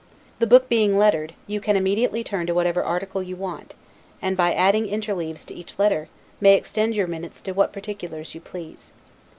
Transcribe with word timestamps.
The 0.39 0.47
book 0.47 0.67
being 0.67 0.97
lettered, 0.97 1.35
you 1.45 1.61
can 1.61 1.75
immediately 1.75 2.23
turn 2.23 2.47
to 2.47 2.55
whatever 2.55 2.83
article 2.83 3.21
you 3.21 3.35
want; 3.35 3.75
and, 4.19 4.35
by 4.35 4.51
adding 4.51 4.87
interleaves 4.87 5.45
to 5.45 5.53
each 5.53 5.77
letter, 5.77 6.09
may 6.39 6.55
extend 6.55 6.95
your 6.95 7.05
minutes 7.05 7.39
to 7.41 7.51
what 7.51 7.71
particulars 7.71 8.33
you 8.33 8.41
please. 8.41 8.93